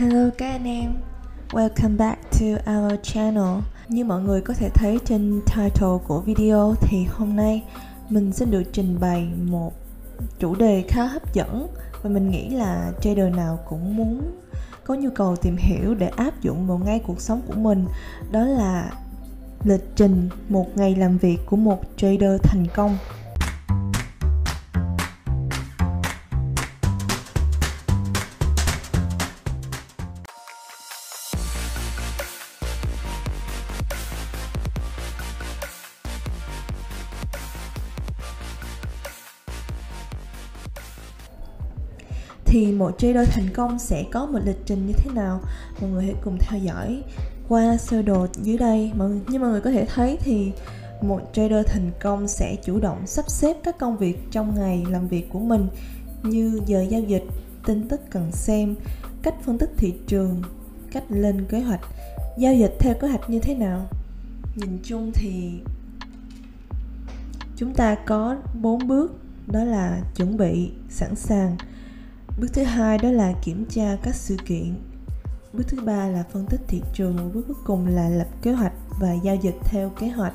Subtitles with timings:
[0.00, 0.94] Hello các anh em,
[1.50, 3.60] welcome back to our channel.
[3.88, 7.64] Như mọi người có thể thấy trên title của video thì hôm nay
[8.08, 9.72] mình sẽ được trình bày một
[10.38, 11.66] chủ đề khá hấp dẫn
[12.02, 14.22] và mình nghĩ là trader nào cũng muốn
[14.84, 17.86] có nhu cầu tìm hiểu để áp dụng vào ngay cuộc sống của mình.
[18.30, 18.90] Đó là
[19.64, 22.98] lịch trình một ngày làm việc của một trader thành công.
[42.50, 45.40] Thì một trader thành công sẽ có một lịch trình như thế nào?
[45.80, 47.02] Mọi người hãy cùng theo dõi
[47.48, 48.92] qua sơ đồ dưới đây.
[48.96, 50.52] Mọi như mọi người có thể thấy thì
[51.02, 55.08] một trader thành công sẽ chủ động sắp xếp các công việc trong ngày làm
[55.08, 55.68] việc của mình
[56.22, 57.24] như giờ giao dịch,
[57.66, 58.74] tin tức cần xem,
[59.22, 60.42] cách phân tích thị trường,
[60.92, 61.80] cách lên kế hoạch,
[62.38, 63.88] giao dịch theo kế hoạch như thế nào.
[64.56, 65.50] Nhìn chung thì
[67.56, 69.12] chúng ta có bốn bước,
[69.46, 71.56] đó là chuẩn bị, sẵn sàng
[72.40, 74.74] bước thứ hai đó là kiểm tra các sự kiện.
[75.52, 78.72] Bước thứ ba là phân tích thị trường bước cuối cùng là lập kế hoạch
[79.00, 80.34] và giao dịch theo kế hoạch.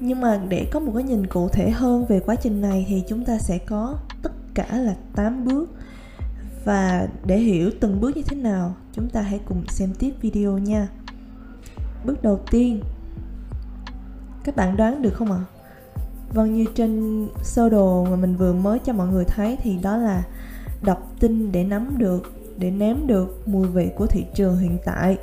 [0.00, 3.02] Nhưng mà để có một cái nhìn cụ thể hơn về quá trình này thì
[3.08, 5.70] chúng ta sẽ có tất cả là 8 bước.
[6.64, 10.58] Và để hiểu từng bước như thế nào, chúng ta hãy cùng xem tiếp video
[10.58, 10.88] nha.
[12.04, 12.80] Bước đầu tiên,
[14.44, 15.38] các bạn đoán được không ạ?
[15.52, 15.55] à?
[16.32, 19.96] Vâng như trên sơ đồ mà mình vừa mới cho mọi người thấy thì đó
[19.96, 20.22] là
[20.82, 25.16] đọc tin để nắm được, để nếm được mùi vị của thị trường hiện tại.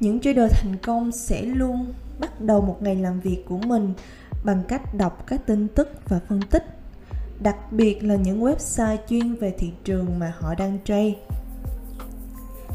[0.00, 3.94] Những trader thành công sẽ luôn bắt đầu một ngày làm việc của mình
[4.44, 6.64] bằng cách đọc các tin tức và phân tích,
[7.40, 11.14] đặc biệt là những website chuyên về thị trường mà họ đang trade.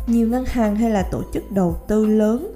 [0.07, 2.53] Nhiều ngân hàng hay là tổ chức đầu tư lớn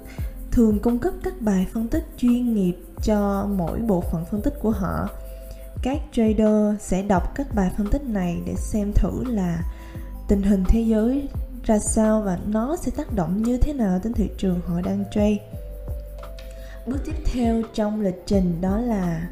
[0.50, 4.54] thường cung cấp các bài phân tích chuyên nghiệp cho mỗi bộ phận phân tích
[4.62, 5.08] của họ.
[5.82, 9.62] Các trader sẽ đọc các bài phân tích này để xem thử là
[10.28, 11.28] tình hình thế giới
[11.64, 15.04] ra sao và nó sẽ tác động như thế nào đến thị trường họ đang
[15.14, 15.38] trade.
[16.86, 19.28] Bước tiếp theo trong lịch trình đó là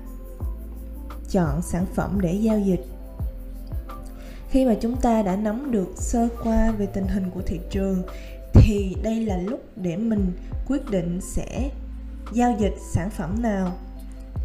[1.31, 2.87] chọn sản phẩm để giao dịch.
[4.48, 8.02] Khi mà chúng ta đã nắm được sơ qua về tình hình của thị trường,
[8.52, 10.32] thì đây là lúc để mình
[10.69, 11.70] quyết định sẽ
[12.32, 13.78] giao dịch sản phẩm nào.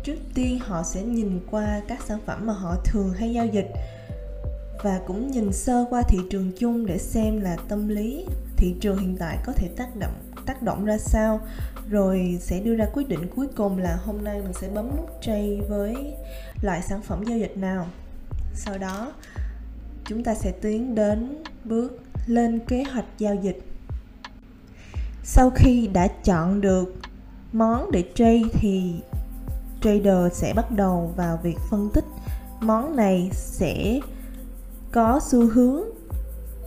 [0.04, 3.68] Trước tiên họ sẽ nhìn qua các sản phẩm mà họ thường hay giao dịch
[4.84, 8.26] và cũng nhìn sơ qua thị trường chung để xem là tâm lý
[8.58, 10.14] thị trường hiện tại có thể tác động
[10.46, 11.40] tác động ra sao.
[11.90, 15.10] Rồi sẽ đưa ra quyết định cuối cùng là hôm nay mình sẽ bấm nút
[15.22, 16.14] trade với
[16.62, 17.88] loại sản phẩm giao dịch nào.
[18.54, 19.14] Sau đó,
[20.06, 23.64] chúng ta sẽ tiến đến bước lên kế hoạch giao dịch.
[25.24, 26.94] Sau khi đã chọn được
[27.54, 28.96] món để trade thì
[29.82, 32.06] trader sẽ bắt đầu vào việc phân tích.
[32.62, 34.00] Món này sẽ
[34.92, 35.82] có xu hướng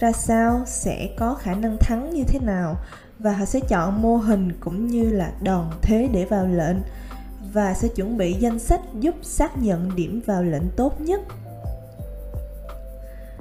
[0.00, 2.76] ra sao, sẽ có khả năng thắng như thế nào,
[3.18, 6.76] và họ sẽ chọn mô hình cũng như là đòn thế để vào lệnh,
[7.52, 11.20] và sẽ chuẩn bị danh sách giúp xác nhận điểm vào lệnh tốt nhất.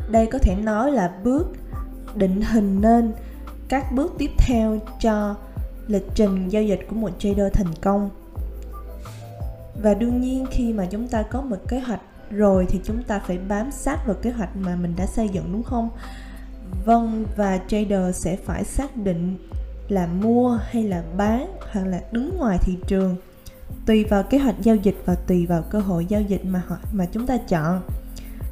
[0.09, 1.47] Đây có thể nói là bước
[2.15, 3.13] định hình nên
[3.69, 5.35] các bước tiếp theo cho
[5.87, 8.09] lịch trình giao dịch của một trader thành công.
[9.81, 13.19] Và đương nhiên khi mà chúng ta có một kế hoạch rồi thì chúng ta
[13.19, 15.89] phải bám sát vào kế hoạch mà mình đã xây dựng, đúng không?
[16.85, 19.37] Vâng và trader sẽ phải xác định
[19.89, 23.15] là mua hay là bán, hoặc là đứng ngoài thị trường,
[23.85, 26.77] tùy vào kế hoạch giao dịch và tùy vào cơ hội giao dịch mà họ,
[26.91, 27.81] mà chúng ta chọn.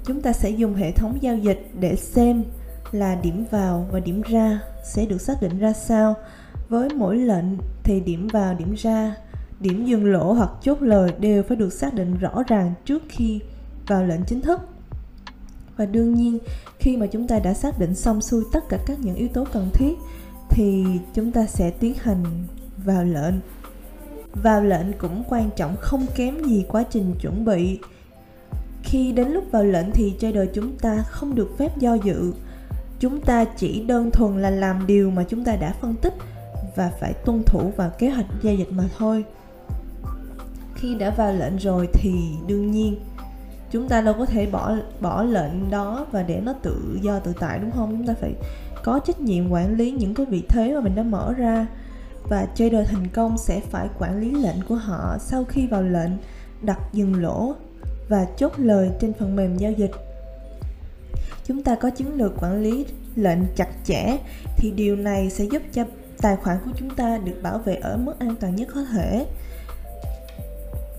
[0.05, 2.43] Chúng ta sẽ dùng hệ thống giao dịch để xem
[2.91, 6.15] là điểm vào và điểm ra sẽ được xác định ra sao
[6.69, 7.45] với mỗi lệnh
[7.83, 9.15] thì điểm vào, điểm ra,
[9.59, 13.39] điểm dừng lỗ hoặc chốt lời đều phải được xác định rõ ràng trước khi
[13.87, 14.61] vào lệnh chính thức.
[15.77, 16.39] Và đương nhiên,
[16.79, 19.45] khi mà chúng ta đã xác định xong xuôi tất cả các những yếu tố
[19.53, 19.93] cần thiết
[20.49, 22.23] thì chúng ta sẽ tiến hành
[22.77, 23.35] vào lệnh.
[24.43, 27.79] Vào lệnh cũng quan trọng không kém gì quá trình chuẩn bị.
[28.83, 32.33] Khi đến lúc vào lệnh thì trader chúng ta không được phép do dự.
[32.99, 36.13] Chúng ta chỉ đơn thuần là làm điều mà chúng ta đã phân tích
[36.75, 39.25] và phải tuân thủ vào kế hoạch giao dịch mà thôi.
[40.75, 42.11] Khi đã vào lệnh rồi thì
[42.47, 42.99] đương nhiên,
[43.71, 47.33] chúng ta đâu có thể bỏ bỏ lệnh đó và để nó tự do tự
[47.39, 47.97] tại, đúng không?
[47.97, 48.33] Chúng ta phải
[48.83, 51.67] có trách nhiệm quản lý những cái vị thế mà mình đã mở ra.
[52.29, 56.11] Và trader thành công sẽ phải quản lý lệnh của họ sau khi vào lệnh,
[56.61, 57.55] đặt dừng lỗ
[58.09, 59.91] và chốt lời trên phần mềm giao dịch.
[61.45, 62.85] Chúng ta có chiến lược quản lý
[63.15, 64.17] lệnh chặt chẽ
[64.57, 65.85] thì điều này sẽ giúp cho
[66.21, 69.25] tài khoản của chúng ta được bảo vệ ở mức an toàn nhất có thể.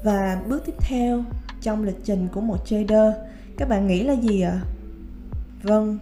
[0.04, 1.24] Và bước tiếp theo
[1.62, 3.14] trong lịch trình của một trader,
[3.56, 4.60] các bạn nghĩ là gì ạ?
[5.62, 5.98] Vâng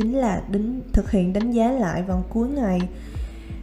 [0.00, 2.80] chính là đính thực hiện đánh giá lại vào cuối ngày.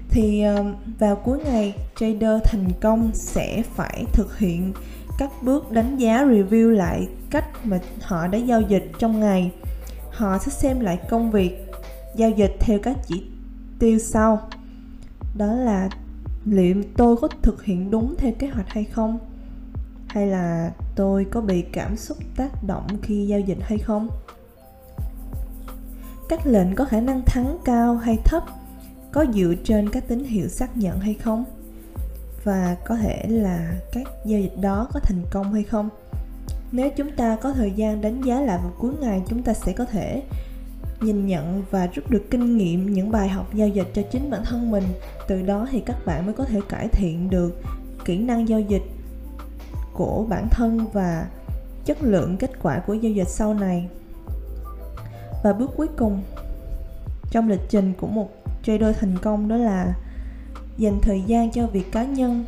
[0.10, 0.64] Thì ờ,
[1.00, 4.74] vào cuối ngày, trader thành công sẽ phải thực hiện
[5.20, 9.52] các bước đánh giá review lại cách mà họ đã giao dịch trong ngày.
[10.12, 11.66] Họ sẽ xem lại công việc
[12.16, 13.24] giao dịch theo các chỉ
[13.80, 14.48] tiêu sau.
[15.38, 15.90] Đó là
[16.46, 19.20] liệu tôi có thực hiện đúng theo kế hoạch hay không?
[20.08, 24.10] Hay là tôi có bị cảm xúc tác động khi giao dịch hay không?
[26.30, 28.44] Các lệnh có khả năng thắng cao hay thấp
[29.12, 31.44] có dựa trên các tín hiệu xác nhận hay không?
[32.44, 35.90] Và có thể là các giao dịch đó có thành công hay không?
[36.72, 39.74] Nếu chúng ta có thời gian đánh giá lại vào cuối ngày, chúng ta sẽ
[39.74, 40.24] có thể
[41.02, 44.42] nhìn nhận và rút được kinh nghiệm những bài học giao dịch cho chính bản
[44.46, 44.84] thân mình.
[45.28, 47.62] Từ đó thì các bạn mới có thể cải thiện được
[48.06, 48.84] kỹ năng giao dịch
[49.94, 51.28] của bản thân và
[51.86, 53.88] chất lượng kết quả của giao dịch sau này.
[55.44, 56.22] Và bước cuối cùng
[57.32, 58.30] trong lịch trình của một
[58.64, 59.94] trader thành công đó là
[60.78, 62.46] dành thời gian cho việc cá nhân.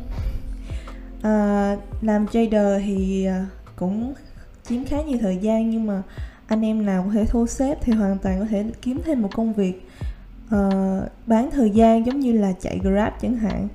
[1.22, 4.14] À, làm trader thì à, cũng
[4.68, 6.02] chiếm khá nhiều thời gian nhưng mà
[6.50, 9.28] anh em nào có thể thu xếp thì hoàn toàn có thể kiếm thêm một
[9.34, 9.88] công việc
[10.54, 13.68] uh, bán thời gian giống như là chạy grab chẳng hạn.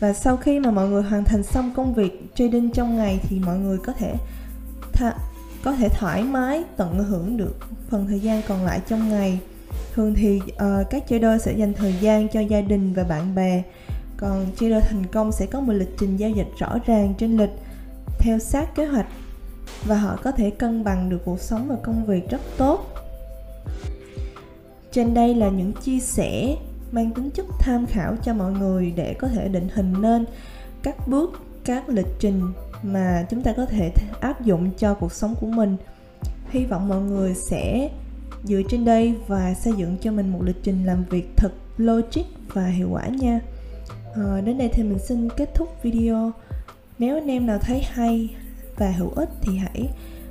[0.00, 3.38] Và sau khi mà mọi người hoàn thành xong công việc trading trong ngày thì
[3.38, 4.14] mọi người có thể
[4.92, 5.14] tha,
[5.64, 9.40] có thể thoải mái tận hưởng được phần thời gian còn lại trong ngày.
[9.94, 13.62] Thường thì uh, các trader sẽ dành thời gian cho gia đình và bạn bè
[14.16, 17.52] còn trader thành công sẽ có một lịch trình giao dịch rõ ràng trên lịch
[18.18, 19.06] theo sát kế hoạch
[19.84, 22.86] và họ có thể cân bằng được cuộc sống và công việc rất tốt.
[24.92, 26.56] Trên đây là những chia sẻ
[26.92, 30.24] mang tính chất tham khảo cho mọi người để có thể định hình nên
[30.82, 32.42] các bước các lịch trình
[32.82, 35.76] mà chúng ta có thể áp dụng cho cuộc sống của mình.
[36.50, 37.90] Hy vọng mọi người sẽ
[38.44, 42.22] dựa trên đây và xây dựng cho mình một lịch trình làm việc thật logic
[42.52, 43.40] và hiệu quả nha.
[44.14, 46.32] À, đến đây thì mình xin kết thúc video.
[46.98, 48.36] Nếu anh em nào thấy hay
[48.76, 49.88] và hữu ích thì hãy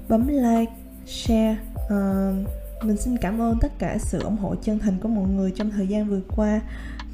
[0.10, 0.72] bấm like
[1.06, 1.58] share.
[1.86, 2.48] Uh,
[2.84, 5.72] mình xin cảm ơn tất cả sự ủng hộ chân thành của mọi người trong
[5.72, 6.62] thời gian vừa qua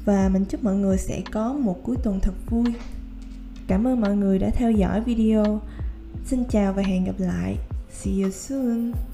[0.04, 2.74] và mình chúc mọi người sẽ có một cuối tuần thật vui.
[3.66, 5.60] Cảm ơn mọi người đã theo dõi video.
[6.26, 7.56] Xin chào và hẹn gặp lại.
[7.92, 9.09] See you soon.